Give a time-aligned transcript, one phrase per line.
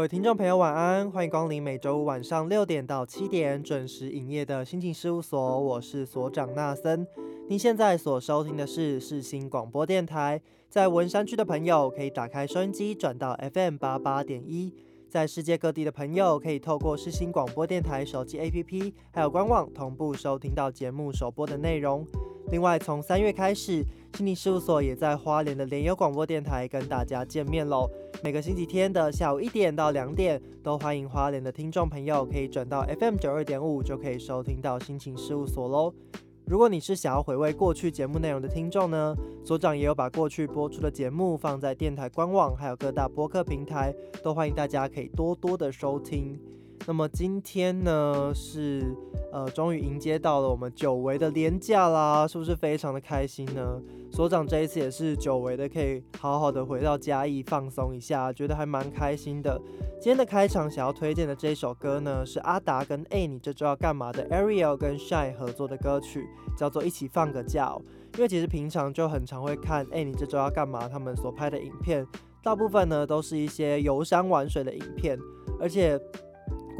[0.00, 1.10] 各位听众朋友，晚安！
[1.10, 7.06] 欢迎光临每周五晚上六点到七点准时营业的心情事务所，我是所长纳森。
[7.50, 10.40] 您现在所收听的是世新广播电台，
[10.70, 14.72] 在文山区的朋友可以打开收音机转到 FM 八八点一，
[15.06, 22.06] 在世界各地的朋友可以透过世新广播电台手机 APP 还有官网同步收听到节目首播的内容。
[22.50, 23.84] 另外，从三月开始，
[24.14, 27.88] 心理事务所也在花莲的联友广播电台跟大家见面喽。
[28.24, 35.94] 每个星期天的下午一点到两点，都欢迎花莲的听众朋友可以转到 FM 九二点五，就可以收听到心情事务所喽。
[36.44, 39.14] 如果你是想要回味过去节目内容的听众呢，
[39.44, 46.36] 所长也有把过去播出的节目放在电台官网，还有各大播客平台，都欢迎大家可以多多的收听。
[46.86, 48.82] 那么今天呢是
[49.32, 53.80] 呃，终于迎接到了我们久违的年假啦，是不是非常的开心呢？
[54.10, 59.60] 所长这一次也是久违的，可以好好的回到嘉义放松一下，觉得还蛮开心的。
[60.00, 66.26] 今天的开场想要推荐的这首歌呢，是阿达跟哎你这周要干嘛的 Ariel 跟 Shine 合作的歌曲，
[66.56, 67.72] 叫做一起放个假。
[68.16, 72.04] 因为其实平常就很常会看哎你这周要干嘛他们所拍的影片，
[72.42, 75.16] 大部分呢都是一些游山玩水的影片，
[75.60, 75.96] 而且。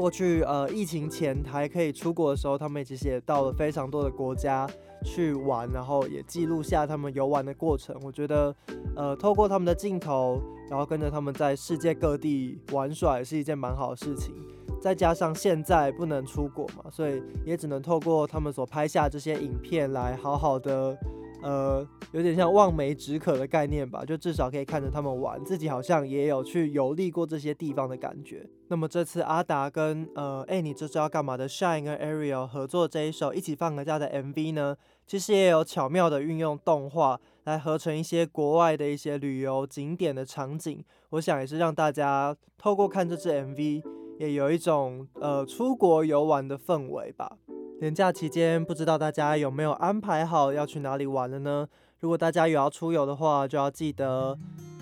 [0.01, 4.67] 过去呃疫情前还可以出国的时候，他们其实也到了非常多的国家
[5.05, 7.95] 去玩，然后也记录下他们游玩的过程。
[8.03, 8.55] 我觉得
[8.95, 10.41] 呃透过他们的镜头，
[10.71, 14.33] 然后跟着他们在世界各地玩耍，也是一件蛮好的事情。
[14.81, 20.97] 再加上现在不能出国嘛，所以也只能透过他们所拍下这些影片来好好的。
[21.41, 28.47] 呃，有点像望梅止渴的概念吧，就至少可以看着他们玩，自己好像也有去游历过这些地方的感觉。
[28.67, 40.83] 那么这次阿达跟呃，哎，你这是要干嘛的？Shine 跟 Ariel 合作这一首一起放个假的 MV 呢，其实也有巧妙的运用动画来合成一些国外的一些旅游景点的场景。
[41.09, 43.83] 我想也是让大家透过看这支 MV，
[44.19, 47.37] 也有一种呃出国游玩的氛围吧。
[47.81, 51.67] 年假期间，不知道大家有没有安排好要去哪里玩了呢？
[51.99, 54.37] 如果大家有要出游的话，就要记得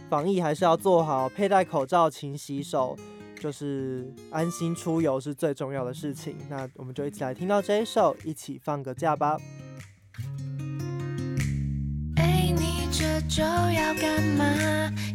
[0.10, 2.98] 防疫还是要做好，佩戴口罩、勤洗手，
[3.40, 6.36] 就是安心出游是最重要的事情。
[6.50, 9.38] 那我们就一起来听到这一首，一起放个假吧。
[12.18, 14.44] 哎，你这周要干嘛？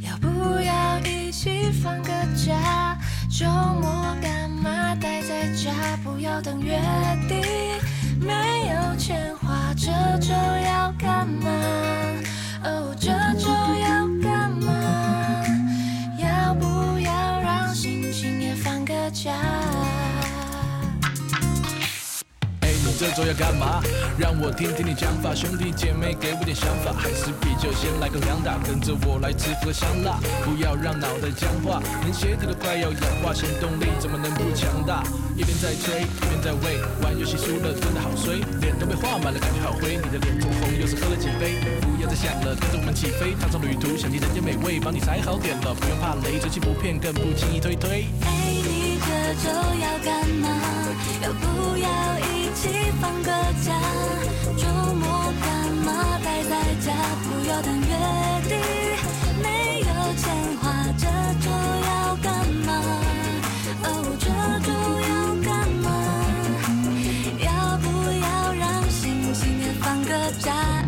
[0.00, 0.26] 要不
[0.62, 2.98] 要一起放个假？
[3.36, 5.72] 周末干嘛待在家？
[6.04, 6.80] 不要等月
[7.28, 7.42] 底，
[8.20, 8.32] 没
[8.68, 9.86] 有钱花，这
[10.20, 11.50] 周要干嘛？
[12.62, 14.72] 哦，这周要干嘛？
[16.16, 19.32] 要不要让心情也放个假？
[22.96, 23.82] 这周要干嘛？
[24.16, 26.94] 让我听听你讲法，兄弟姐妹给我点想法。
[26.94, 30.22] 还是啤酒先来个两打，跟着我来吃颗香辣。
[30.46, 35.02] 不要让脑袋僵化，连鞋底都快要氧化，行动力怎么能不强大？
[35.34, 39.98] 一边在吹，一边在喂，玩游戏输了真的好衰，脸都被画满了，感觉好灰。
[39.98, 41.58] 你的脸通红，又是喝了几杯？
[41.82, 48.06] 不要再想了，跟着我们起飞，踏上旅途，享尽人间美味，帮你踩好点了，不用怕累，这期不骗，更不轻易推推。
[48.22, 48.30] 哎，
[48.62, 49.10] 你这
[49.42, 50.46] 周要干嘛？
[51.22, 51.88] 要不要
[52.30, 52.68] 一起？
[53.00, 53.30] 放个
[53.64, 53.72] 假，
[54.56, 55.46] 周末干
[55.84, 56.92] 嘛待在家？
[57.24, 57.88] 不要等月
[58.48, 58.54] 底，
[59.42, 60.24] 没有钱
[60.62, 60.62] 花，
[60.96, 61.06] 这
[61.40, 62.32] 周要干
[62.64, 62.68] 嘛？
[63.82, 63.86] 哦，
[64.18, 64.26] 这
[64.64, 64.70] 周
[65.08, 65.12] 要
[65.42, 65.86] 干嘛？
[67.40, 67.48] 要
[67.78, 67.84] 不
[68.22, 70.83] 要让心情也放个假？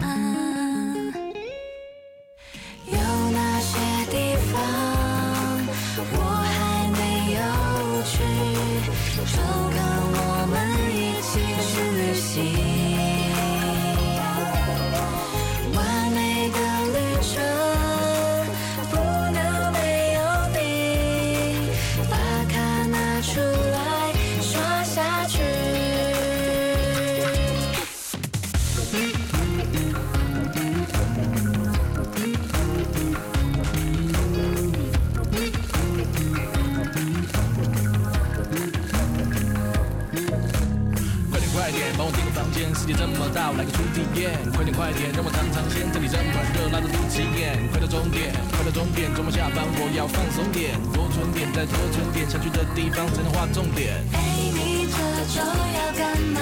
[42.86, 44.30] 世界这么大，我来个初体验。
[44.54, 47.66] 快点快点，让我尝尝鲜，这里这么热，辣的不起眼。
[47.72, 53.98] 快到终点，快到终点，周末下班我要放松点，多存点，再多存点，想去的地方才能划重点。
[54.14, 54.22] 哎，
[54.54, 55.02] 你这
[55.34, 56.38] 周要干嘛？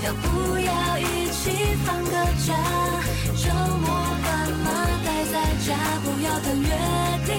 [0.00, 2.56] 要不要一起放个假？
[3.36, 4.72] 周末干嘛
[5.04, 5.76] 待在家？
[6.00, 6.72] 不要等月
[7.28, 7.36] 底，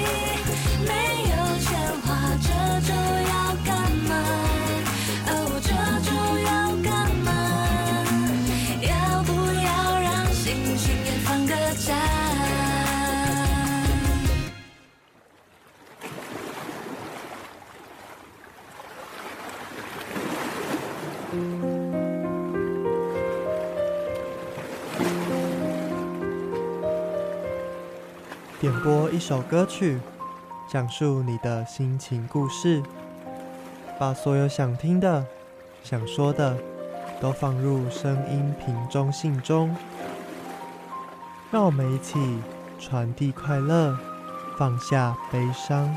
[0.85, 0.93] 没
[1.25, 1.73] 有钱
[2.05, 2.53] 花，这
[2.85, 3.33] 周要
[3.65, 3.73] 干
[4.05, 4.13] 嘛？
[5.25, 5.73] 哦，这
[6.05, 6.13] 周
[6.45, 6.66] 要
[28.67, 29.97] 点播一首歌曲，
[30.69, 32.83] 讲述你的心情故事，
[33.97, 35.25] 把所有想听的、
[35.85, 36.57] 想说的
[37.21, 39.73] 都放入声音瓶中信中，
[41.49, 42.19] 让我们一起
[42.77, 43.97] 传递快乐，
[44.57, 45.95] 放下悲伤。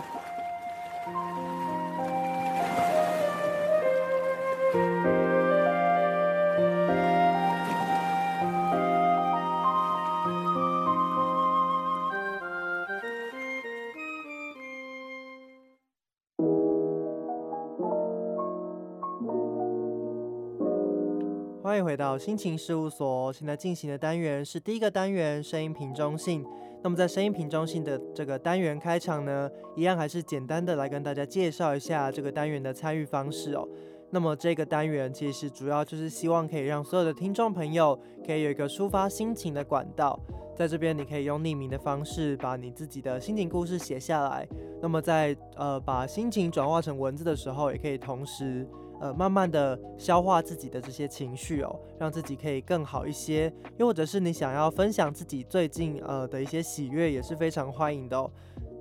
[22.01, 23.31] 到心情事务所。
[23.31, 26.43] 现在进行的单元是第一个单元声音瓶中信。
[26.83, 33.69] 那么在声音瓶中信的这个单元开场呢，一样还是简单的来跟大家介绍一下这个单元的参与方式哦。
[34.13, 40.19] 那么这个单元其实主要就是希望可以让所有的听众朋友可以有一个抒发心情的管道，
[40.57, 44.49] 在这边你可以用匿名的方式把你自己的心情故事写下来。
[44.81, 48.67] 那么在呃把心情转化成文字的时候，也可以同时
[49.01, 53.53] 呃慢慢的消化自己的这些情绪哦，让自己可以更好一些。
[53.79, 58.31] 又或者是你想要分享自己最近呃的一些喜悦，也是非常欢迎的哦。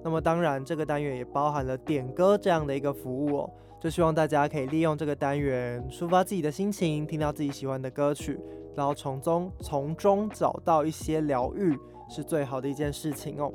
[0.04, 3.50] 那么当然，这个单元也包含了点歌这样的一个服务哦。
[3.82, 8.38] 就希望大家可以利用这个单元抒发自己的心情，听到自己喜欢的歌曲，
[8.76, 11.78] 然后从中从中找到一些疗愈，
[12.10, 13.50] 是最好的一件事情哦。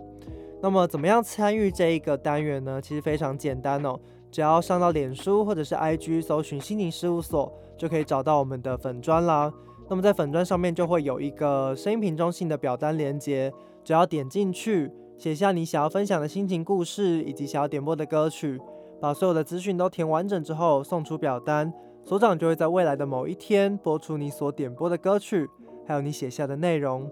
[0.63, 2.81] 那么怎么样参与这一个单元呢？
[2.81, 4.01] 其实非常简单哦，
[4.35, 9.53] 只要上到脸书或者是 IG 搜寻心情事务所，就可以找到我们的粉砖啦。
[9.89, 13.53] 那么在粉砖上面就会有一个声音瓶中信的表单连接，
[13.85, 18.61] 只要点进去，写下你想要分享的心情故事以及想要点播的歌曲。
[19.01, 21.73] 把所有的资讯都填完整之后，送出表单，
[22.03, 25.49] 所长就会在未来的某一天播出你所点播的歌曲，
[25.87, 27.09] 还有你写下的内容。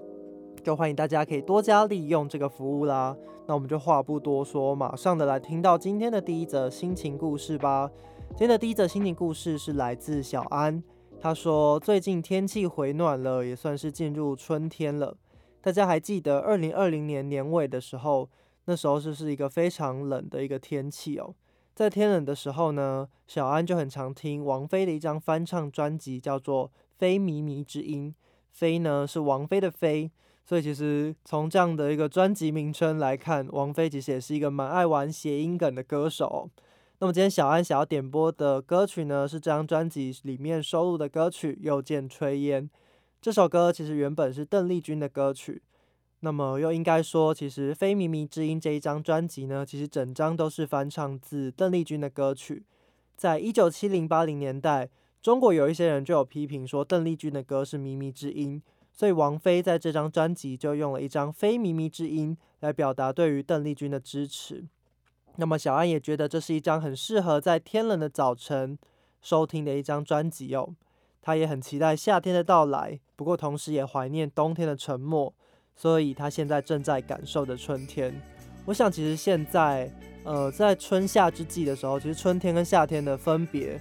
[0.62, 3.16] 就欢迎大家可以多加利用这个服务啦。
[3.46, 7.90] 那我们就话不多说，马上的来听到今天的第一则心情故事吧。
[8.30, 10.80] 今天的第一则心情故事是来自小安，
[11.20, 15.16] 他说最近天气回暖了，也算是进入春天了。
[15.60, 18.28] 大家还记得二零二零年年尾的时候，
[18.66, 21.34] 那时候就是一个非常冷的一个天气哦。
[21.74, 28.14] 在天冷的时候呢，小安就很常听王菲的一张翻唱专辑，叫做《非靡靡之音》。
[28.50, 30.10] 菲呢是王菲的菲，
[30.44, 36.50] 所以其实从这样的一个专辑名称来看，王菲其实也是一个蛮爱玩谐音梗的歌手。
[36.98, 42.64] 那么今天小安想要点播的歌曲呢，是这张专辑里面收录的歌曲《又见炊烟》。
[43.20, 45.62] 这首歌其实原本是邓丽君的歌曲。
[46.20, 52.64] 那么又应该说，其实《非靡靡之音》这一张专辑呢，其实整张都是翻唱自邓丽君的歌曲。
[53.16, 54.88] 在一九七零八零年代，
[55.20, 64.64] 中国有一些人就有批评说邓丽君的歌是靡靡之音，所以王菲在这张专辑就用了一张《非靡靡之音》来表达对于邓丽君的支持。
[65.36, 68.78] 那么小安也觉得这是一张很适合在天冷的早晨
[69.20, 70.74] 收听的一张专辑哦。
[71.22, 75.32] 他也很期待夏天的到来，不过同时也怀念冬天的沉默。
[75.74, 78.14] 所以他现在正在感受的春天，
[78.66, 79.90] 我想其实现在，
[80.22, 83.80] 呃，在春夏之际的时候，其实春天跟夏天的分别，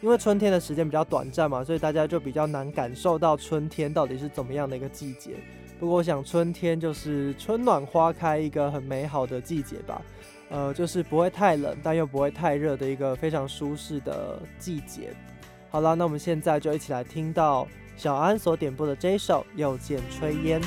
[0.00, 5.32] 因为春天的时间比较短暂嘛，所以大家就比较难感受到春天到底是怎么样的一个季节。
[5.80, 10.02] 不过我想春天就是春暖花开一个很美好的季节吧，
[10.50, 15.12] 呃，就是不会太冷，但又不会太热的一个非常舒适的季节。
[15.70, 20.60] 好了，那我们现在就一起来听到小安所点播的这一首《又见炊烟》。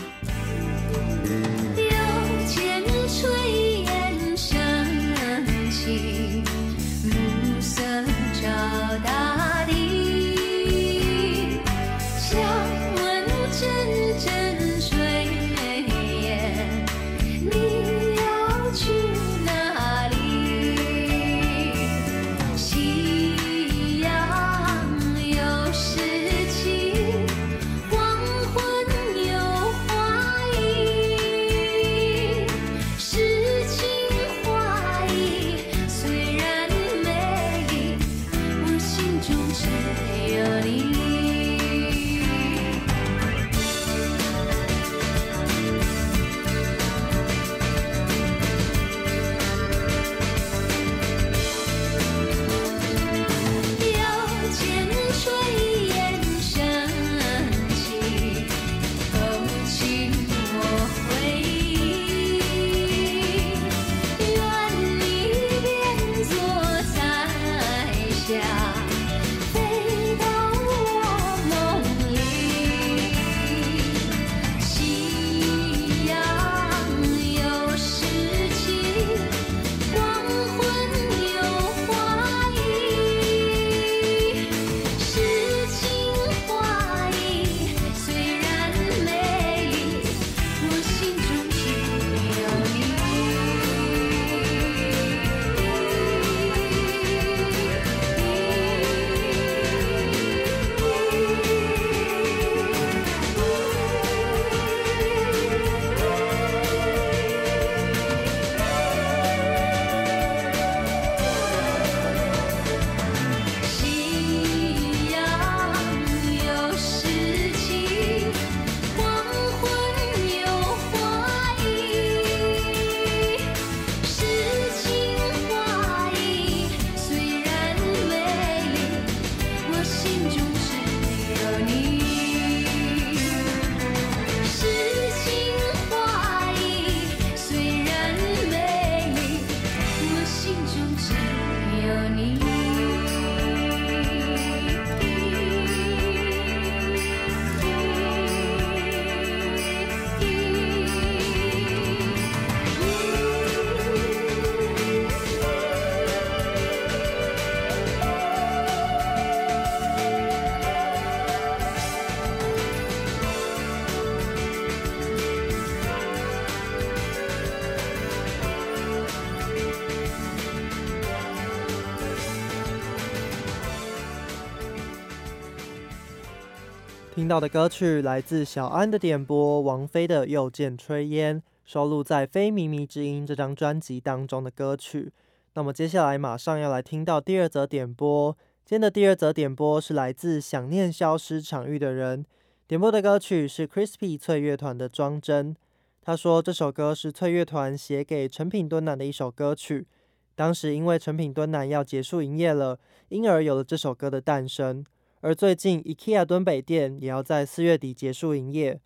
[177.32, 185.14] 到的歌曲来自小安的点播，王菲的《又见炊烟》，收录在《非靡靡之音》这张专辑当中的歌曲。
[185.54, 188.36] 那么接下来马上要来听到第二则点播，
[188.66, 192.26] 今天的第二则点播是来自想念消失场域的人，
[192.68, 195.56] 点播的歌曲是 Crispy 翠乐团的《装真》。
[196.02, 199.88] 他说这首歌是翠乐团写给成品敦南的一首歌曲，
[200.36, 204.84] 当时因为成品敦南要结束营业了，因而有了这首歌的诞生。
[205.22, 208.80] 而最近，IKEA 敦北店也要在四月底结束营业。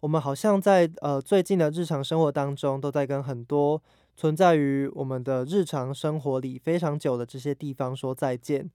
[0.00, 3.80] 我们好像在呃最近的日常生活当中，都在跟很多
[4.16, 8.70] 存在于我们的日常生活里非常久的这些地方说再见。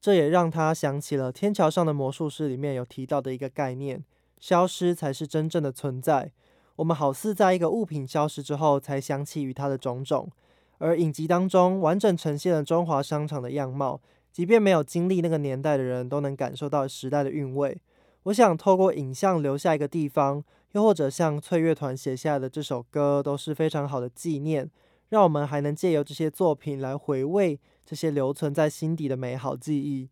[0.00, 4.02] 这也让他想起了《天桥上的魔术师》里面有提到的一个概念：
[4.40, 6.32] 消失才是真正的存在。
[6.76, 10.28] 我们好似在一个物品消失之后，才想起与它的种种。
[10.78, 14.00] 而影集当中完整呈现了中华商场的样貌。
[14.32, 17.78] 即便没有经历那个年代的人，都能感受到时代的韵味。
[18.24, 24.70] 我想透过影像留下一个地方，又或者像翠乐团写下的这首歌，都是非常好的纪念，
[25.10, 30.08] 让我们还能借由这些作品来回味这些留存在心底的美好记忆。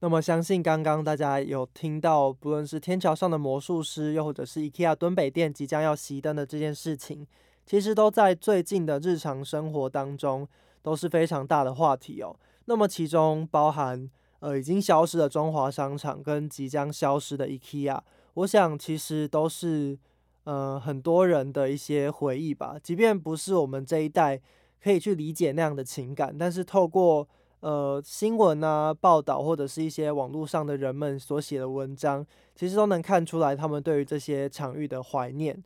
[0.00, 7.26] 那么，相信刚刚大家有听到，不论是天桥上的魔术师，又或者是 IKEA 敦北店即将要熄灯的这件事情，
[7.64, 10.46] 其实都在最近的日常生活当中
[10.82, 12.36] 都是非常大的话题哦。
[12.66, 14.08] 那么其中包含
[14.40, 18.00] 呃已经消失的中华商场跟即将消失的 IKEA，
[18.34, 19.98] 我想其实都是
[20.44, 22.76] 呃很多人的一些回忆吧。
[22.82, 24.40] 即便不是我们这一代
[24.82, 27.28] 可以去理解那样的情感，但是透过
[27.60, 35.62] 呃新闻啊报道或者是一些网络上的人们所写的文章，其实都能看出来他们对于这些场域的怀念。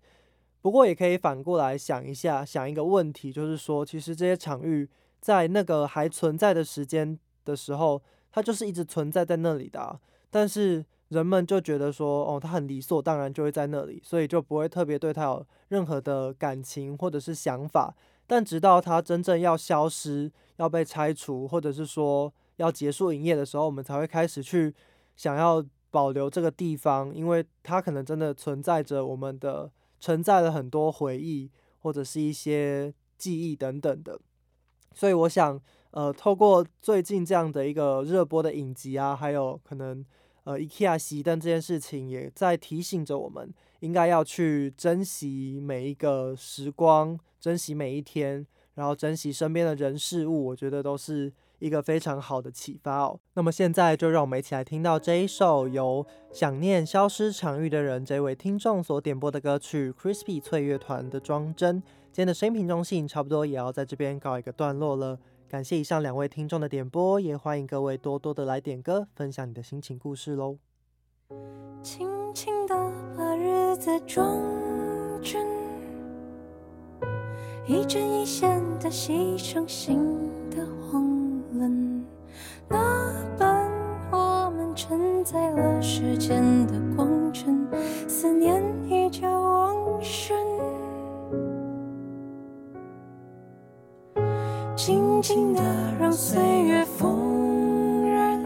[0.60, 4.88] 不过也可以反过来想一下，想一个问题，就是说其实这些场域。
[5.20, 9.98] 在那个还存在的时间的时候，它就是一直存在在那里的。
[10.30, 17.94] 但是人们就觉得说，哦，它很理所当然就会在那里，所以就不会特别对它有任何的感情或者是想法。
[18.26, 24.74] 但直到它真正要消失、要被拆除，或者是说要结束营业的时候，我们才会开始去
[25.16, 34.20] 想要保留这个地方，因为它可能真的存在着我们的承载了很多回忆或者是一些记忆等等的。
[34.94, 35.60] 所以我想，
[35.92, 40.04] 呃，透过最近这样的一个热播的影集啊，还有可能，
[40.44, 50.46] 呃，IKEA 熄灯这件事情，也在提醒着我们，应该要去珍惜每一个时光，珍惜每一天，然后珍惜身边的人事物。
[50.46, 53.18] 我觉得都是一个非常好的启发哦。
[53.34, 61.82] 那么现在就让我们一起来听到这一首由想念消失场域的人这位听众所点播的歌曲，Crispy 翠乐团的《装帧》。
[62.10, 65.18] 今天的声音中性差不多也要在这边告一个段落了。
[65.48, 70.58] 感谢以上两位听众的点播，也欢迎各位多多的来点歌，分享你的心情故事喽。
[71.82, 72.74] 轻轻的
[73.16, 74.36] 把日子装
[75.22, 75.46] 真，
[77.66, 79.98] 一针一线的牺牲，心
[80.50, 82.04] 的慌乱。
[82.68, 83.70] 那般
[84.10, 87.66] 我们承载了时间的光尘，
[88.08, 90.57] 思念依旧旺盛。
[94.78, 95.60] 静静的
[95.98, 98.44] 让岁月丰润，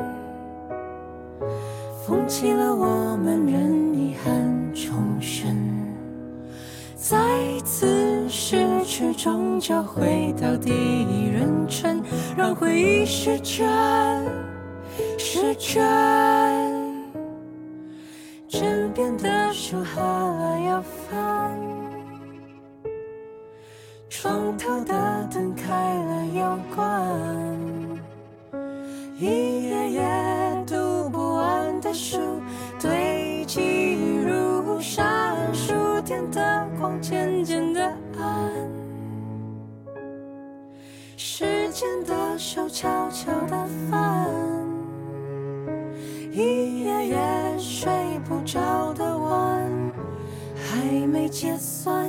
[2.06, 5.54] 风起了我们任遗憾重生，
[6.96, 7.18] 再
[7.66, 12.02] 次失去终究回到第一人称，
[12.34, 14.26] 让回忆失真
[15.18, 15.84] 失真，
[18.48, 21.71] 枕边的书还要翻。
[24.14, 27.58] 床头的灯开了又关，
[29.18, 29.24] 一
[29.64, 32.18] 页页读不完的书
[32.78, 35.72] 堆积如山，书
[36.04, 37.82] 店的光渐渐的
[38.18, 38.52] 暗，
[41.16, 44.28] 时间的手悄悄的翻，
[46.30, 47.18] 一夜夜
[47.58, 47.90] 睡
[48.28, 49.72] 不着的晚，
[50.54, 52.01] 还没结算。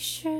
[0.00, 0.39] sure.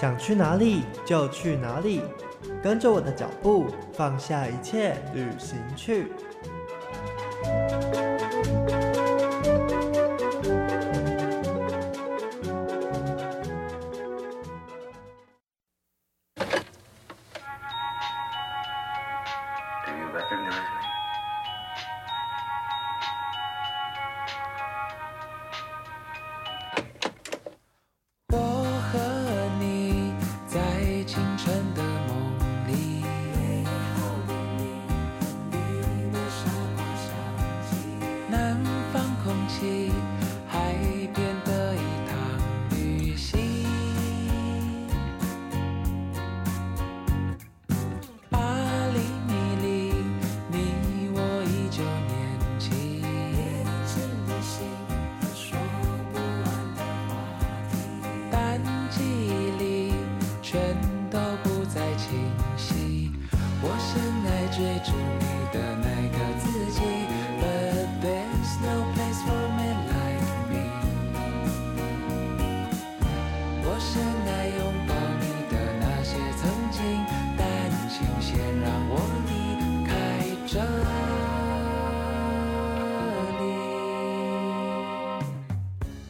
[0.00, 2.02] 想去哪里就去哪里
[2.62, 6.12] 跟着我的脚步放下一切旅行去。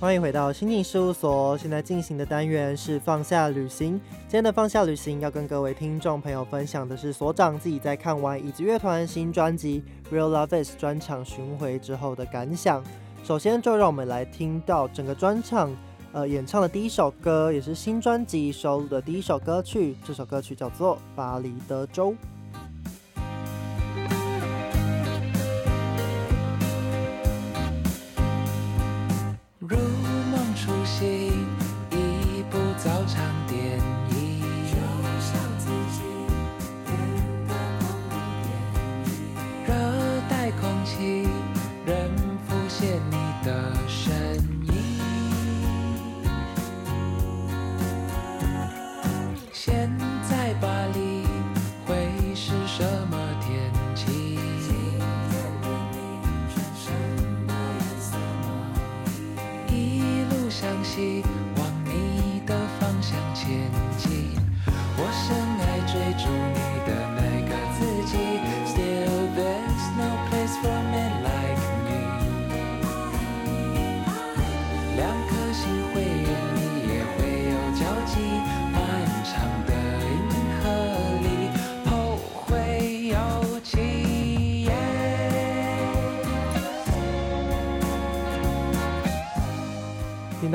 [0.08, 1.54] 欢迎回到心境事务所。
[1.58, 4.00] 现在进行的单元是放下旅行。
[4.20, 9.84] 今天的放下旅行要跟各位听众朋友分享的是所长自己在看完以及乐团新专辑
[10.16, 12.82] 《Real Love Is》专场巡回之后的感想。
[13.22, 15.70] 首先，就让我们来听到整个专场，
[16.12, 19.94] 呃，演唱的第一首歌，也是新专辑收录的第一首歌曲。
[20.06, 22.12] 这首歌曲叫做《巴黎德州》。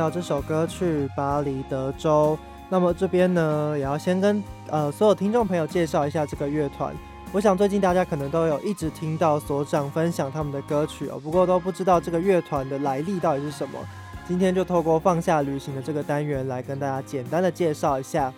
[0.03, 2.37] 到这首歌去《巴黎德州》。
[2.67, 6.93] 那么这边呢，也要先跟呃所有听众朋友介绍一下这个乐团。
[7.31, 13.79] 我想最近大家可能都有一直听到所长分享他们的歌曲哦，不过都不知道这个乐团的来历到底是什么。
[14.27, 18.33] 今天就透过放下旅行的这个单元来跟大家简单的介绍一下。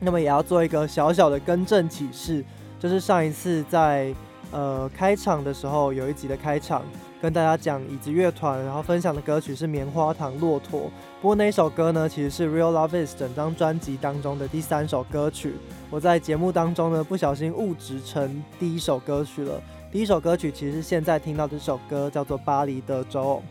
[0.00, 2.44] 那么也要做一个小小的更正启示，
[2.80, 4.12] 就是上一次在
[4.50, 6.82] 呃开场的时候有一集的开场。
[7.20, 10.90] 跟大家讲椅子乐团，然后分享的歌曲是棉花糖骆驼。
[11.20, 15.54] 不过那一首歌呢，其实是 Real Love Is 整张专辑当中的第三首歌曲。
[15.90, 19.60] 我在节目当中呢，不小心误植成第一首歌曲了。
[19.90, 23.42] 第一首歌曲其实现在听到这首歌，叫做《巴黎德州》。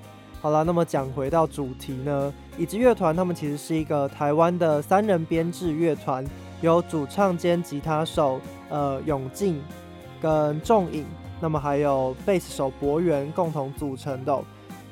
[0.41, 6.23] 好了，那么讲回到主题呢，椅子乐团他们其实是一个台湾的三人编制乐团，
[6.61, 9.61] 由主唱兼吉他手呃永进
[10.21, 11.03] 跟仲颖。
[11.39, 14.43] 那么还有贝斯手博源共同组成的。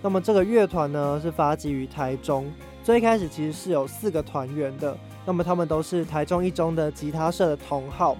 [0.01, 2.45] 那么这个乐团呢是发迹于台中，
[2.83, 4.95] 最开始其实是有四个团员的。
[5.25, 8.15] 那么他们都是台中一中的吉他社的同好。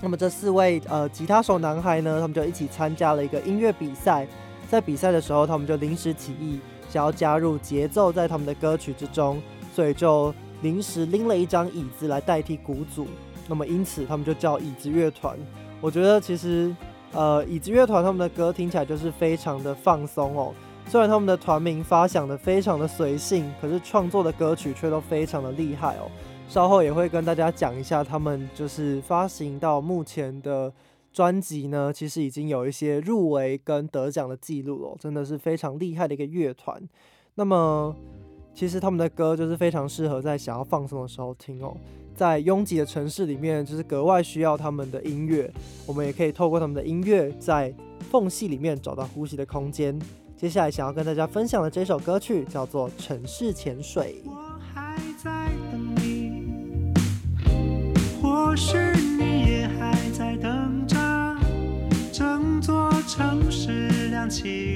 [0.00, 4.26] 那么这四位呃吉他手男孩呢，他们就一起参加了一个音乐比赛。
[4.68, 6.58] 在比赛的时候，他们就临时起意
[6.90, 9.40] 想要加入节奏在他们的歌曲之中，
[9.72, 13.06] 所以就临时拎了一张椅子来代替鼓组。
[13.46, 15.38] 那么因此他们就叫椅子乐团。
[15.80, 16.74] 我觉得其实。
[17.14, 20.52] 呃，椅子乐团他们的歌听起来就是非常的放松哦。
[20.86, 26.10] 虽然他们的团名发想的非常的随性，可是创作的歌曲却都非常的厉害哦。
[26.48, 30.70] 稍后也会跟大家讲一下，他们就是发行到目前的
[31.12, 36.82] 专辑呢，其实已经有一些入围跟得奖的记录了，真的是非常厉害的一个乐团。
[37.36, 37.94] 那么，
[38.52, 41.76] 其实他们的歌就是非常适合在想要放松的时候听哦。
[42.14, 45.52] 在拥挤的城市里面，就是格外需要他们的音乐。
[45.86, 47.74] 我们也可以透过他们的音乐，在
[48.10, 49.98] 缝隙里面找到呼吸的空间。
[50.36, 54.22] 接下来想要跟大家分享的这首歌曲叫做《城市潜水》。
[54.28, 56.92] 我还在等你，
[58.20, 58.76] 或许
[59.18, 60.96] 你也还在等着。
[62.12, 64.73] 整座城市亮起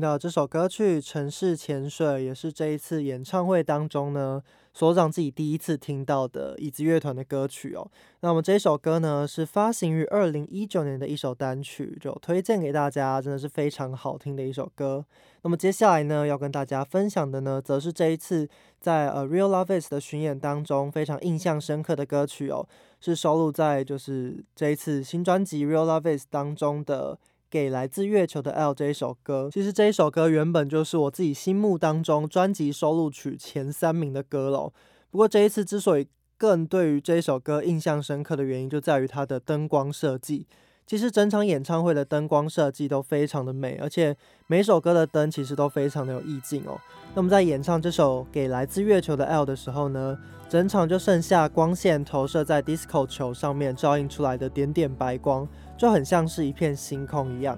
[0.00, 7.86] 听到这首歌曲《城市潜水》，也是这一次演唱会当中呢，所长自己第一次听到的椅子乐团的歌曲哦。
[8.20, 15.04] 那么这首歌呢，是发行于二零一九年的一首单曲，就推荐给大家，真的是非常好听的一首歌。
[15.42, 18.48] 那么接下来呢，要跟大家分享的呢，则是这一次
[18.80, 22.66] 在呃 Real Love Is 的巡演当中非常印象深刻的歌曲哦，
[23.02, 27.18] 是收录在就是这一次新专辑 Real Love Is 当中的。
[27.50, 34.72] 给来自月球的 L 这一首歌，其实这一首歌原本就是我自己心目当中专辑收录曲前三名的歌了。
[35.10, 36.06] 不过这一次之所以
[36.38, 40.46] 更对于这一首歌印象深刻的原因，就在于它的灯光设计。
[40.90, 44.16] 其实整场演唱会的灯光设计都非常的美，而且
[44.48, 46.76] 每首歌的灯其实都非常的有意境哦。
[47.14, 55.46] 那么在演唱这首《给来自月球的 L》的时候呢，整场就剩下光线投射在 disco 球上面照映出来的点点白光，
[55.78, 57.56] 就很像是一片星空一样。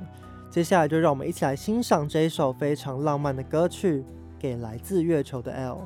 [0.51, 4.01] 接下来就让我们一起来欣赏这一首非常浪漫的歌曲
[4.39, 5.77] 《给来自月球的 L》。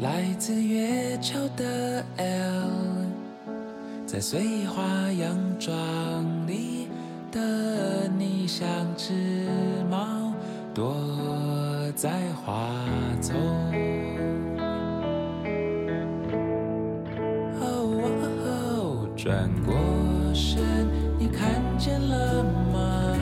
[0.00, 2.70] 来自月球的 L，
[4.06, 4.82] 在碎花
[5.12, 5.76] 洋装
[6.46, 6.88] 里
[7.30, 9.12] 的你像只
[9.90, 10.32] 猫，
[10.72, 10.96] 躲
[11.94, 12.08] 在
[12.42, 12.66] 花
[13.20, 13.36] 丛。
[17.60, 19.74] 哦，转过
[20.32, 20.62] 身，
[21.18, 23.14] 你看见了吗？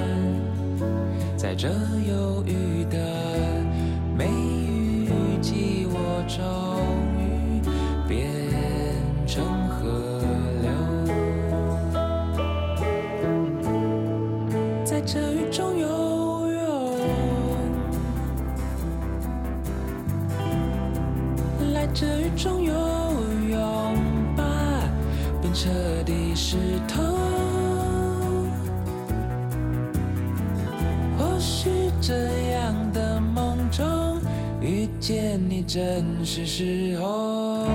[1.36, 2.77] 在这忧郁
[22.00, 22.72] 这雨中游
[23.50, 23.96] 泳
[24.36, 24.44] 吧，
[25.42, 25.68] 不彻
[26.06, 26.56] 底湿
[26.86, 27.02] 透。
[31.18, 32.14] 或许这
[32.52, 34.20] 样的梦中
[34.60, 37.66] 遇见你，正是时候。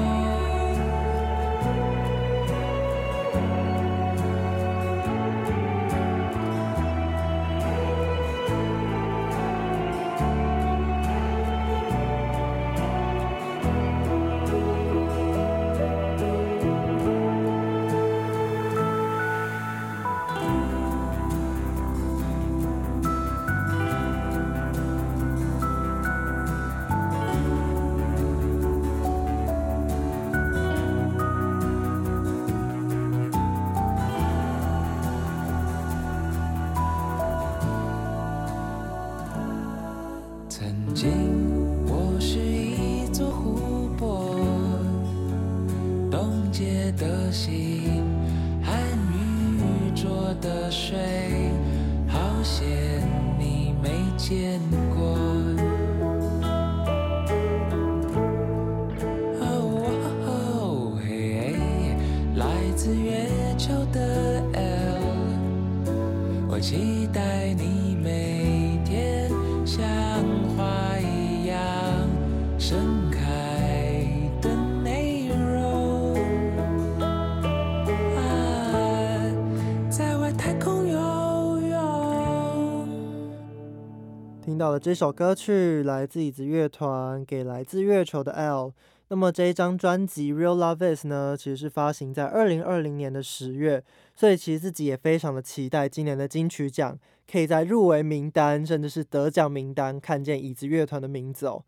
[84.64, 88.72] 到了这首歌曲来自椅子乐团给来自月球的 L。
[89.10, 93.84] 那么这一张专辑《Real Love Is》呢，其实是发行在二零二零年的十月，
[94.16, 96.98] 所以其实自己也非常的期待今年的金曲奖，
[97.30, 101.62] 可以在入围名单甚至是得奖名单看见椅子乐团的名字哦。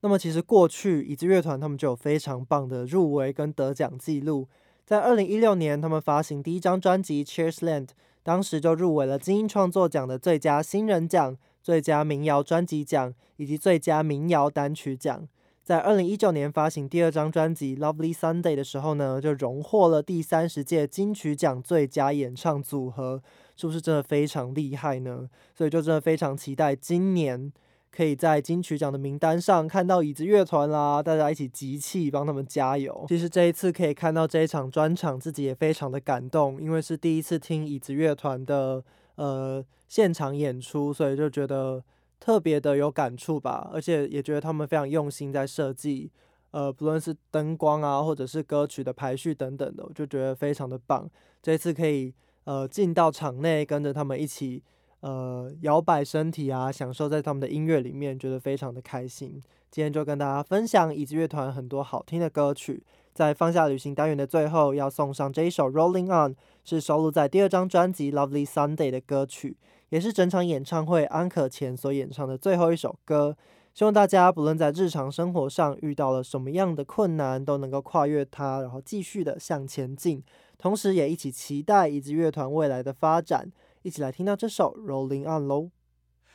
[0.00, 4.48] 那么其实过去椅子乐团他们就有非常棒的入围跟得奖记录，
[4.84, 7.86] 在二零一六年他们发行第一张专辑《Cheers Land》，
[8.24, 11.36] 当时就入围了金音创作奖的最佳新人奖。
[11.62, 15.28] 最佳民谣专辑奖以及最佳民谣单曲奖，
[15.62, 23.22] 在二零一九年发行第二张专辑《Lovely Sunday》的时候呢，就荣获了第三十届金曲奖最佳演唱组合，
[23.56, 25.28] 是不是真的非常厉害呢？
[25.54, 27.52] 所以就真的非常期待今年
[27.90, 33.04] 可以在金曲奖的名单上看到椅子乐团啦，大家一起集气帮他们加油。
[33.08, 38.82] 其实这一次可以看到这一场专场，自己也非常的感动，因为是第一次听椅子乐团的。
[39.16, 41.82] 呃，现场演出，所以就觉得
[42.18, 46.10] 特别的有感触吧，而且也觉得他们非常用心在设计，
[46.50, 51.08] 呃，不论是灯光啊，或者是歌曲的排序等等的，我就觉得非常的棒。
[51.42, 54.62] 这次可以呃进到场内，跟着他们一起
[55.00, 59.40] 呃摇摆身体啊，享受在他们的音乐里面，觉得非常的开心。
[59.70, 62.82] 今天就跟大家分享椅子乐团很多好听的歌曲。
[63.12, 66.32] 在放下旅行单元的最后，要送上这一首《Rolling On》，
[66.64, 69.56] 是收录在第二张专辑《Lovely Sunday》的歌曲，
[69.90, 73.36] 也是整场演唱会安可前所演唱的最后一首歌。
[73.72, 80.22] 希望大家不论在日常生活上遇到了什么样的困难，都能够跨越它，然后继续的向前进。
[80.58, 83.50] 同时，也一起期待以及乐团未来的发展。
[83.82, 85.70] 一起来听到这首《Rolling On》喽。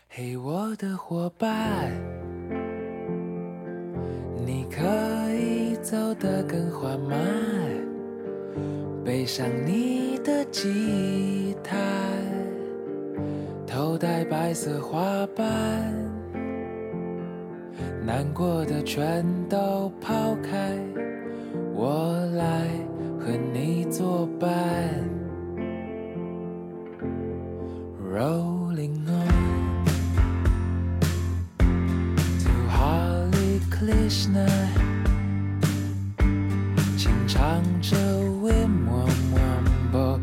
[0.07, 1.91] 嘿，我的伙伴，
[4.45, 4.81] 你可
[5.95, 7.17] 走得更缓慢，
[9.05, 11.77] 背上你的吉他，
[13.65, 15.45] 头戴白色花瓣，
[18.05, 20.77] 难过的全都抛开，
[21.73, 22.67] 我来
[23.17, 24.51] 和你作伴。
[28.13, 29.85] Rolling on
[32.43, 34.45] to Hare Krishna，
[37.87, 37.97] 唱着
[38.41, 40.19] Wim Wam Wambo，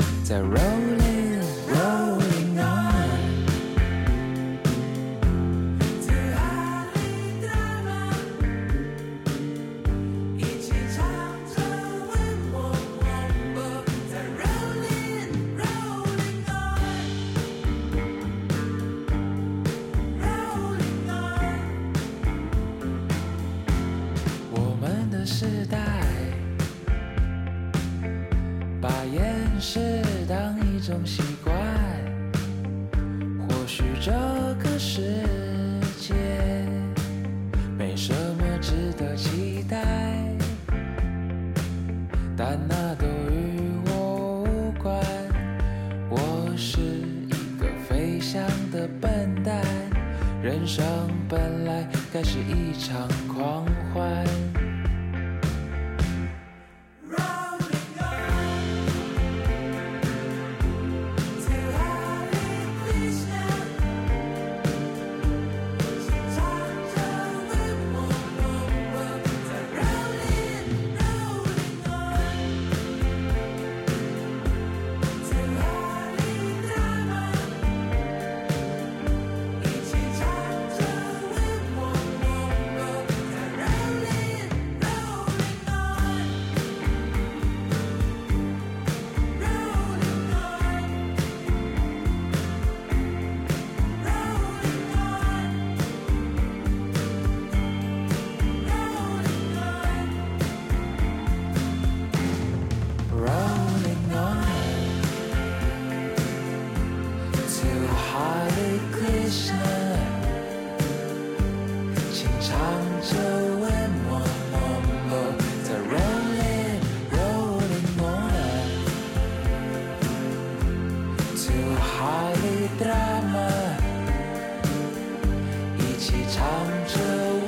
[126.03, 126.42] 一起唱
[126.88, 127.41] 着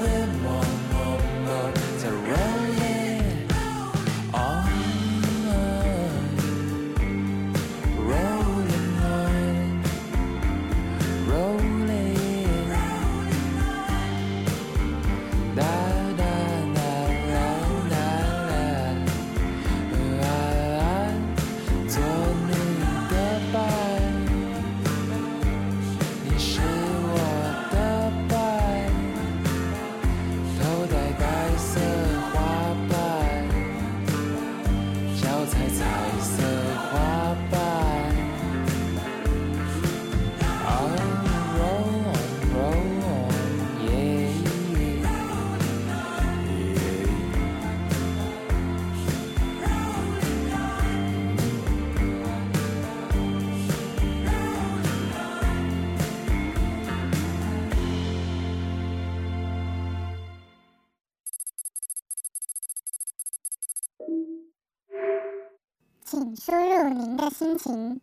[66.37, 68.01] 输入您的心情。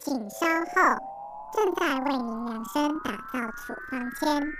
[0.00, 0.96] 请稍后，
[1.52, 4.52] 正在为您量身打造处方签。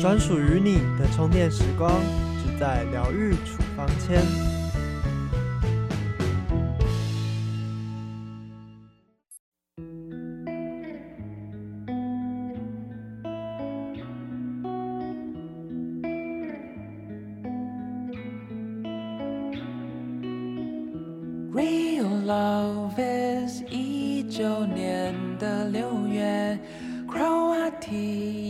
[0.00, 2.00] 专属于你的充电时光，
[2.42, 4.61] 只在疗愈处方签。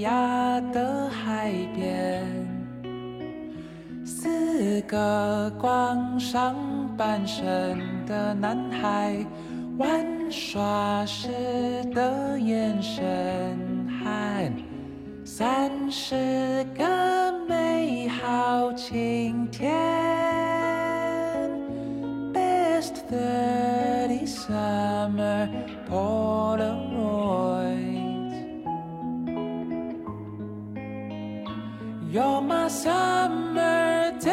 [0.03, 2.27] 亚的海边，
[4.05, 6.57] 四个光上
[6.97, 9.25] 半身的男孩
[9.79, 11.29] 玩耍时
[11.95, 13.57] 的眼神，
[14.03, 14.53] 和
[15.25, 19.73] 三十个美好晴天。
[22.33, 25.49] Best thirty summer
[25.89, 26.92] polo.
[32.13, 34.31] You're my summer day，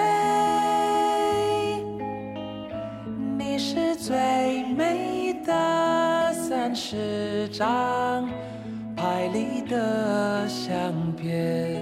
[3.38, 8.28] 你是最美的三十张
[8.98, 11.82] 拍立得相片。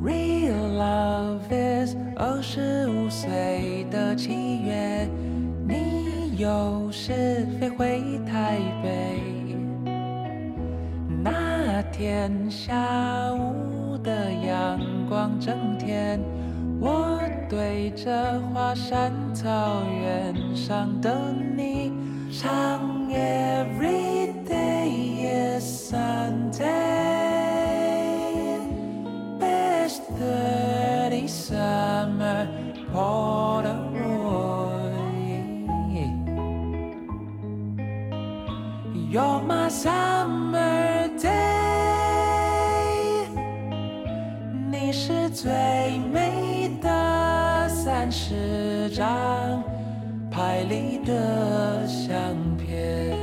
[0.00, 5.08] Real love is 二十五岁的七月，
[5.66, 8.13] 你有时飞回
[11.96, 16.20] 天下午的阳光正甜，
[16.80, 21.92] 我对着华山草原上的你
[22.32, 26.66] 唱 Every day is Sunday,
[29.38, 32.48] best thirty summer
[32.92, 33.84] Polaroid.
[39.12, 40.93] You're my summer
[45.34, 45.50] 最
[46.12, 49.64] 美的三十张
[50.30, 52.16] 拍立得相
[52.56, 53.18] 片。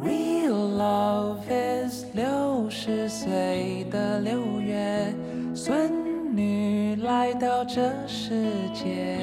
[0.00, 5.12] Real love is 六十岁的六月，
[5.52, 5.90] 孙
[6.36, 9.18] 女来到这世界。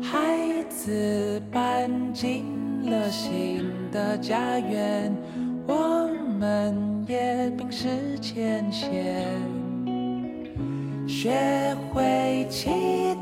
[0.00, 2.44] 孩子搬进
[2.88, 5.12] 了新的家园，
[5.70, 6.08] 我
[6.40, 9.22] 们也冰释前嫌，
[11.06, 13.14] 学会期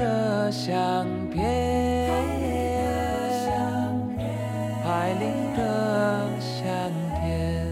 [0.00, 2.10] 的相片，
[4.82, 6.90] 拍立得相
[7.20, 7.68] 片。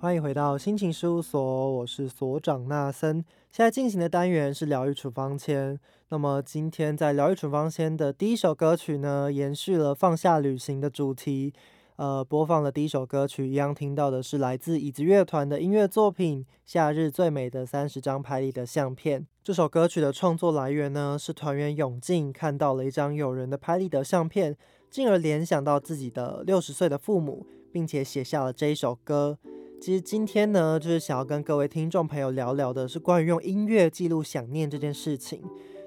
[0.00, 3.22] 欢迎回到心情事务所，我是所长纳森。
[3.50, 5.78] 现在进行的单元是疗愈处方签。
[6.08, 11.52] 那么今天在疗愈处方签的第一首歌曲呢，延续了放下旅行的主题。
[11.96, 19.20] 呃，播放的第一首歌曲，一样听到的是来自椅子乐团的音乐作品《夏日最美的三十张拍立得相片》。
[19.44, 24.56] 这首歌曲的创作来源呢，是团员永进看到了一张友人的拍立得相片，
[24.90, 29.38] 进而联想到自己的六十岁的父母，并且写下了这一首歌。
[29.80, 35.40] 其实今天呢，就是想要跟各位听众朋友聊聊的是关于用音乐记录想念这件事情。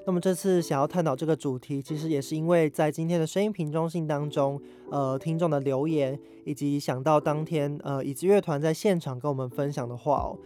[0.08, 4.58] 那么这次想要探讨这个主题，其实也是因为在今天的声音瓶中信当中，
[4.90, 10.38] 呃，听众的留言，以及想到当天呃椅子乐团在现场跟我们分享的话哦。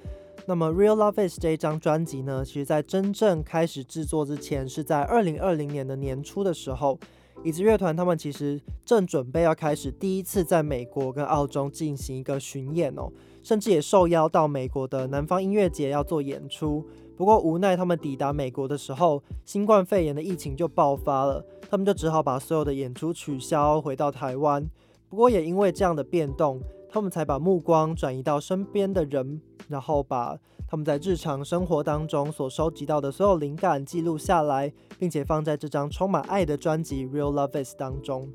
[0.48, 6.98] 那么《Real Love Is》这一张专辑呢，其实在真正开始制作之前，是在二零二零年的年初的时候，
[7.44, 13.12] 椅子乐团他们其实正准备要开始第一次在美国跟澳洲进行一个巡演哦，
[13.44, 16.84] 甚至也受邀到美国的南方音乐节要做演出。
[17.22, 24.68] 不过无奈他们抵达美国的时候，新冠肺炎的疫情就爆发了，他们就只好把所有的演出取消，回到台湾。
[25.08, 26.60] 不过也因为这样的变动，
[26.90, 30.36] 他们才把目光转移到身边的人，然后把
[30.68, 38.32] 他们在日常生活当中所收集到的所有灵感记录下来，并且放在这张充满爱的专辑《Real Love Is》当中。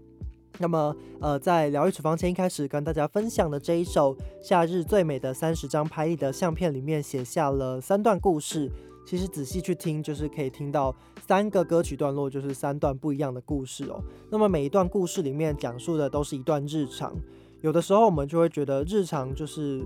[0.59, 8.71] 那么，呃，在疗愈处方签一开始跟大家分享的这一首《夏日最美的三十张拍立得相片》里面写下了三段故事。
[9.07, 10.93] 其实仔细去听，就是可以听到
[11.25, 14.03] 三个歌曲段落，就是三段不一样的故事哦。
[14.31, 17.15] 那么每一段故事里面讲述的都是一段日常，
[17.61, 19.85] 有的时候我们就会觉得日常就是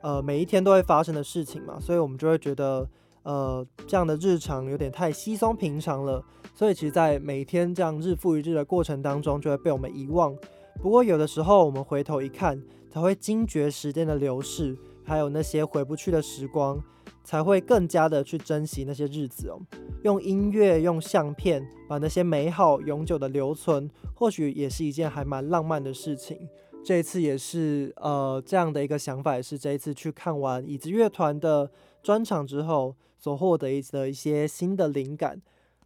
[0.00, 2.88] 呃每一天都会发生的事情嘛，所以我们就会觉得
[3.24, 6.24] 呃这样的日常有点太稀松平常了。
[6.60, 10.36] 所以其实，在每天这样日复一日的过程当中，就会被我们遗忘。
[10.82, 16.78] 不过有的时候，我们回头一看，才会惊觉时间的流逝，还有那些回不去的时光。
[17.24, 19.58] 才会更加的去珍惜那些日子哦。
[20.02, 26.46] 用音乐、用相片，把那些美好永久的留存，或许也是一件还蛮浪漫的事情。
[26.84, 31.70] 这一次也是呃这样的一个想法，也是这一次去看完椅子乐团的
[32.02, 35.40] 专场之后所获得的一些新的灵感。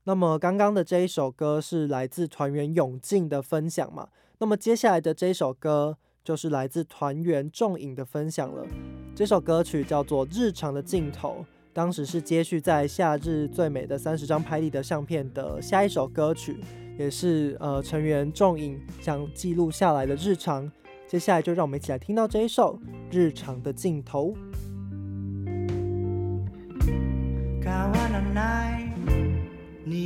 [0.07, 4.09] 那么刚刚的这一首歌是来自团员永进的分享嘛？
[4.39, 8.67] 那么接下来的这一首歌就是来自团员仲影的分享了。
[9.15, 11.39] 这首歌曲叫做《日常的尽头》，
[11.73, 16.59] 当时是接续在《夏日最美的三十张拍立得相片》的下一首歌曲，
[16.99, 20.71] 也是呃成员仲影想记录下来的日常。
[21.07, 22.79] 接下来就让我们一起来听到这一首
[23.11, 24.33] 《日常的尽头》。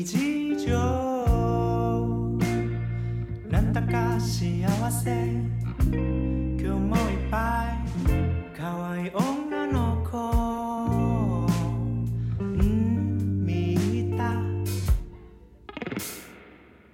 [0.01, 0.79] 日常。
[3.51, 5.11] なんだか幸せ。
[5.91, 7.79] 今日もいっぱい
[8.57, 10.17] 可愛い女の子。
[12.39, 14.23] うん見た。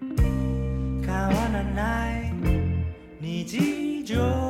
[0.00, 2.32] 変わらない
[3.20, 4.43] 日常。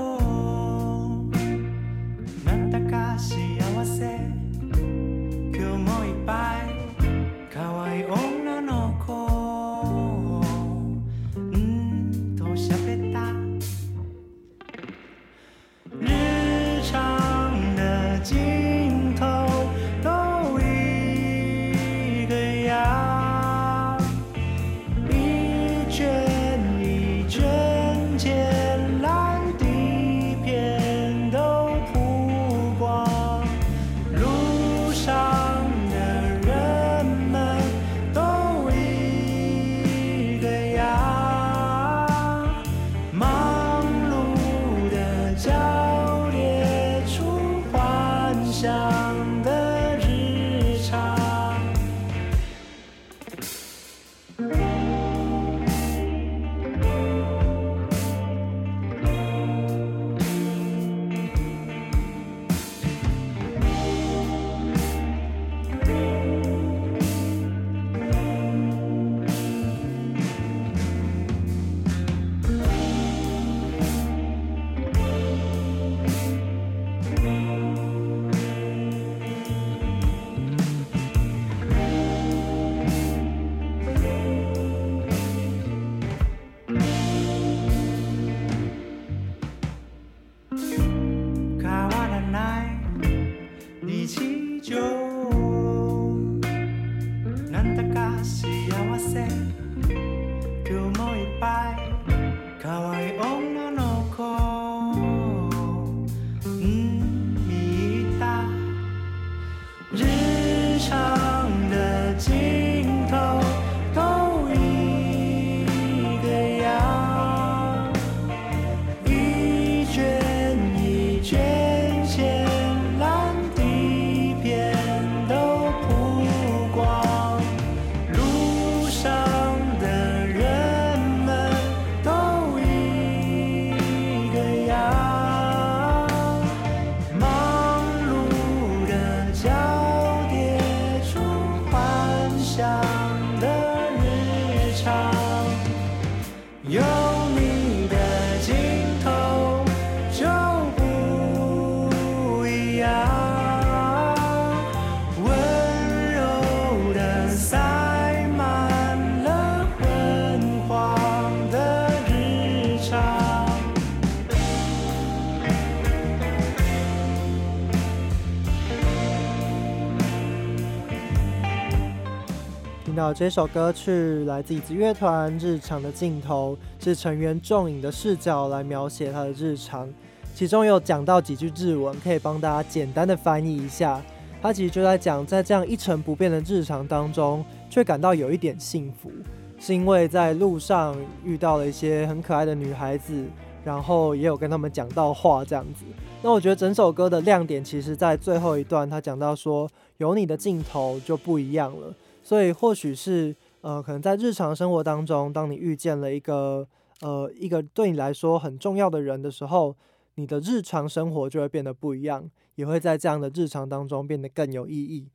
[173.13, 179.89] 这首歌曲来自椅子乐团《日常的镜头》，是成员仲影的视角来描写他的日常，
[180.35, 184.01] 其中有讲到几句日文，可以帮大家简单的翻译一下。
[184.41, 189.11] 他其实就在讲，在这样一成不变的日常当中，却感到有一点幸福，
[189.59, 193.25] 是因为在路上遇到了一些很可爱的女孩子，
[193.65, 195.85] 然后也有跟他们讲到话这样子。
[196.23, 201.95] 那我觉得整首歌的亮点，其实在最后一段，他讲到说，有你的镜头就不一样了。
[202.25, 206.67] 所以或许是呃，可能在日常生活当中，当你遇见了一个
[207.03, 209.77] 呃一个对你来说很重要的人的时候，
[210.15, 215.07] 你的日常生活就会变得不一样，也会在这样的日常当中变得更有意义。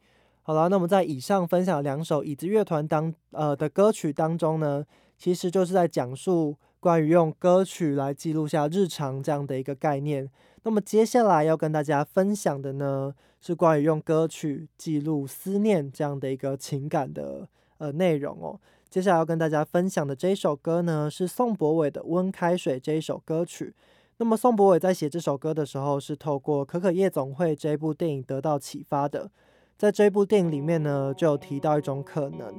[0.44, 4.86] 好了，那么在以上分享两首椅子乐团当呃的歌曲当中呢，
[5.18, 10.30] 其实就是在讲述关于用歌曲来记录下日常这样的一个概念。
[10.64, 17.48] 那么接下来要跟大家分享的呢，是关于用歌曲记录思念这样的一个情感的
[17.78, 18.60] 呃内容哦。
[18.90, 23.74] 接下来要跟大家分享的这首歌呢，是宋博伟的《温开水》这一首歌曲。
[24.18, 29.32] 那么宋博伟在写这首歌的时候，是透过《可可夜总会》这部电影得到启发的。
[29.78, 32.54] 在这部电影里面呢，就有提到一种可能，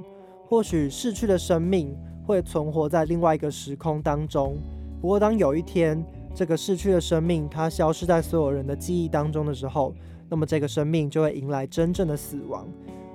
[0.46, 1.94] 或许逝去的生命
[2.26, 4.56] 会存活在另外一个时空当中。
[5.02, 6.02] 不过当有一天
[6.34, 9.94] 这个逝去的生命它消失在所有人的记忆当中的时候，
[10.28, 12.66] 那么这个生命就会迎来真正的死亡。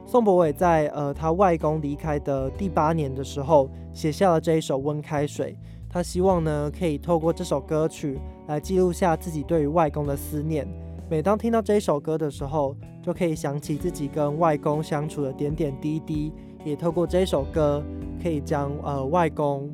[0.05, 5.53] 宋博伟在呃他外公离开的第八年的时候，写下了这一首《温开水》。
[5.89, 10.67] 他希望呢，可以透过这首歌曲来记录下自己对于外公的思念。
[11.09, 16.31] 每当听到这首歌的时候，就可以想起自己跟外公相处的点点滴滴。
[16.65, 17.81] 也透过这首歌，
[18.21, 19.71] 可以将呃外公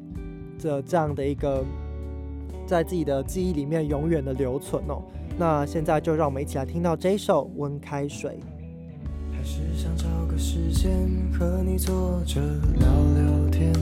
[0.62, 1.64] 的这样的一个
[2.72, 5.04] 在自己的记忆里面永远的留存哦。
[5.38, 8.40] 那现在就让我们一起来听到这一首《温开水》。
[9.36, 10.90] 还是想找个时间
[11.34, 12.40] 和你坐着
[12.80, 13.74] 聊聊天，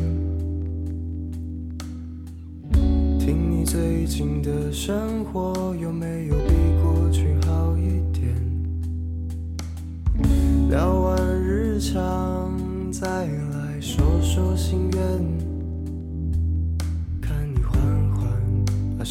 [3.19, 8.33] 听你最近的生活有没有比过去好一点。
[10.69, 12.51] 聊完日常，
[12.91, 15.01] 再来说说心愿，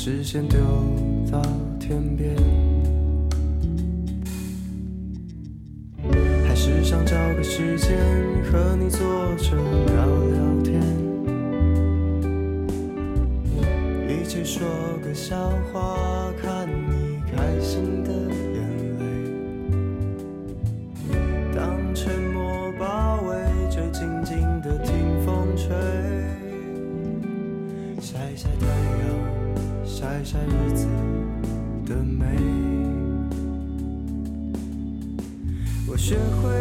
[0.00, 0.60] 视线丢
[1.28, 1.42] 到
[1.80, 2.32] 天边。
[6.46, 7.98] 还是想找个时间
[8.44, 9.00] 和你坐
[9.34, 10.80] 着聊聊天，
[14.08, 14.68] 一起说
[15.02, 16.27] 个笑话，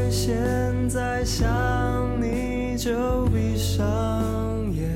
[0.09, 1.45] 现在想
[2.21, 3.85] 你就闭上
[4.73, 4.89] 眼，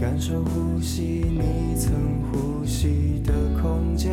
[0.00, 1.92] 感受呼吸你曾
[2.30, 3.32] 呼吸的
[3.62, 4.12] 空间。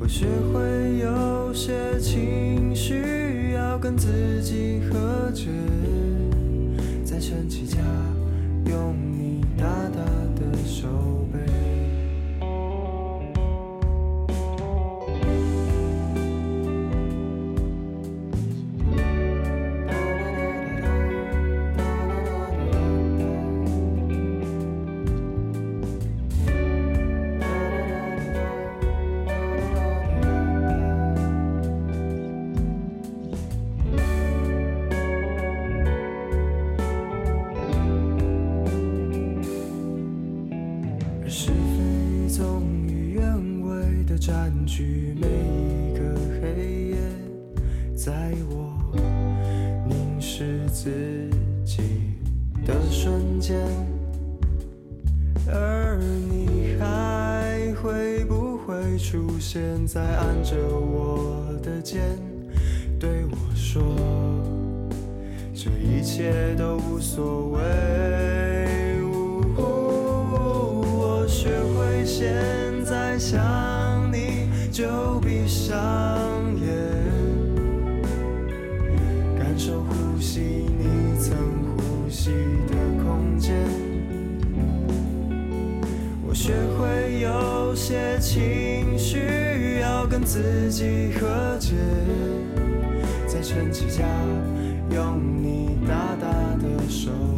[0.00, 0.77] 我学会
[52.68, 53.56] 的瞬间，
[55.46, 55.96] 而
[56.28, 62.02] 你还会不会出现在按着我的肩，
[63.00, 63.82] 对我说，
[65.54, 67.58] 这一切都无所谓。
[69.56, 72.34] 我学会现
[72.84, 75.17] 在想你就
[87.88, 91.72] 些情绪要跟自己和解，
[93.26, 94.04] 在撑起家，
[94.94, 96.28] 用你大大
[96.58, 97.37] 的手。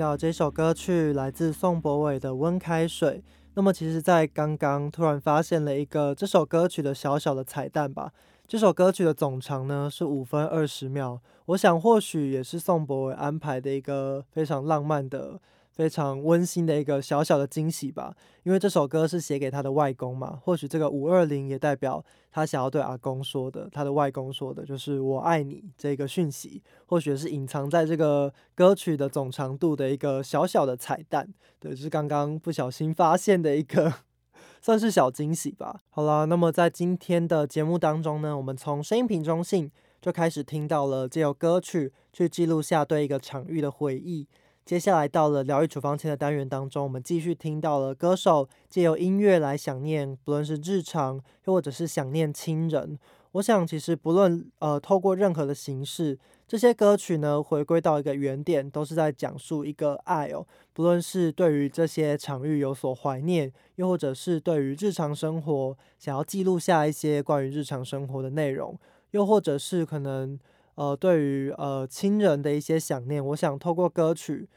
[0.00, 3.18] 到这首歌曲来自宋博伟的《温开水》。
[3.52, 8.10] 那么，其实，在刚刚突然发现了一个这首歌曲的小小的彩蛋吧。
[8.48, 15.38] 这首歌曲的总长呢是五分二十秒，我想或许也是宋博伟安排的一个非常浪漫的。
[15.70, 33.92] 非常温馨的一个小小的惊喜吧，因为这首歌是写给他的外公嘛，或许这个五二零也代表他想要对阿公说的，他的外公说的就是“我爱你”这个讯息，或许是隐藏在这个歌曲的总长度的一个小小的彩蛋，对，是刚刚不小心发现的一个
[34.60, 35.80] 算是小惊喜吧。
[35.88, 39.70] 好了，那么在今天的节目当中呢，我们从声音品中性
[40.02, 44.26] 就开始听到了这首歌曲，去记录下对一个场域的回忆。
[44.64, 52.96] 接下来到了疗愈处方签的单元当中，我们继续听到了歌手借由音乐来想念，不论是日常又或者是想念亲人。
[53.32, 60.46] 我想，其实不论呃透过任何的形式，这些歌曲呢回归到一个原点，都是在讲述一个爱哦。
[60.72, 68.78] 不论是对于这些场域有所怀念，又或者是对于日常生活想要记录下一些关于日常生活的内容，
[69.10, 70.38] 又或者是可能。
[70.80, 74.48] 呃，对于呃亲人的一些想念，我想透过歌曲，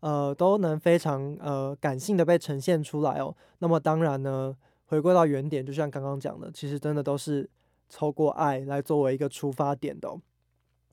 [0.00, 3.32] 呃，都能非常呃感性的被呈现出来哦。
[3.60, 4.56] 那么当然呢，
[4.86, 7.48] 回归到原点，就像刚刚讲的，其实真的都是
[7.88, 10.12] 透过爱来作为一个出发点的。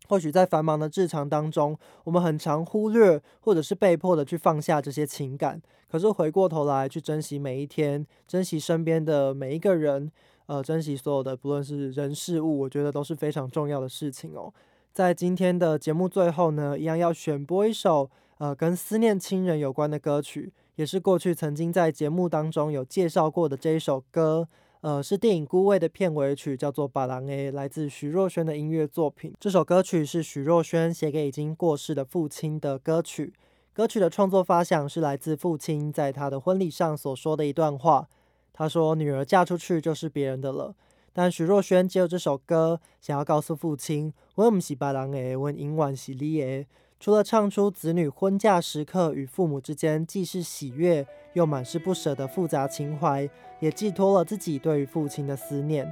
[0.08, 5.60] 或许在繁忙的日常当中，我们很常忽略或者是被迫的去放下这些情感，
[5.90, 10.12] 可是回过头来去珍惜每一天，珍惜身边的每一个人，
[10.46, 14.54] 呃，珍惜所有的不论是人事物，我觉得都是非常重要的事情哦。
[14.96, 24.48] 在今天的节目最后呢，一样要选播一首呃跟思念亲人有关的歌曲，也是过去曾经在节目当中有介绍过的这一首歌，
[24.80, 29.34] 呃是电影《孤味》的片尾曲，叫做《巴郎 A》，来自徐若瑄的音乐作品。
[29.38, 33.34] 这首歌曲是徐若瑄写给已经过世的父亲的歌曲，
[33.74, 38.08] 歌曲的创作发想是来自父亲在他的婚礼上所说的一段话，
[38.54, 40.74] 他说：“女儿嫁出去就是别人的了。”
[41.18, 46.66] 但徐若瑄借由这首歌，想要告诉父亲：“我不是别人的，我永远是你的。”
[46.99, 53.30] 除了唱出子女婚嫁时刻与父母之间既是喜悦又满是不舍的复杂情怀，
[53.61, 55.86] 也寄托了自己对于父亲的思念。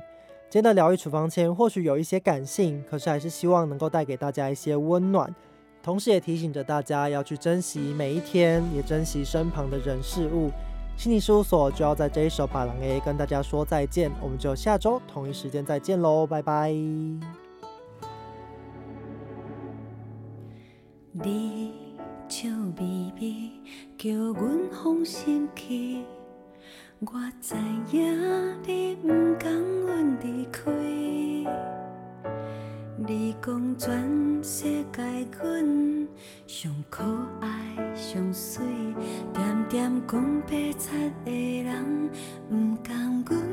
[0.50, 5.34] 今天的疗愈处方签或许有一些感性，可是还是希望能够带给大家一些温暖，
[5.82, 10.52] 同时也提醒着大家要去珍惜每一天，也珍惜身旁的人事物。
[10.96, 16.72] 心理事务所就要在这一首《把郎 A》跟大家说再见，我们就下周同一时间再见喽，拜拜。
[21.12, 21.74] 你
[22.30, 23.52] 笑微微，
[23.98, 26.04] 叫阮放心去。
[27.02, 27.56] 我知
[27.92, 30.72] 影你不甘阮离开，
[33.06, 35.04] 你讲全世界
[35.42, 36.08] 阮
[36.48, 37.04] 上可
[37.42, 38.64] 爱上水。
[39.34, 42.10] 点点讲白贼的人，
[42.50, 43.44] 不甘阮，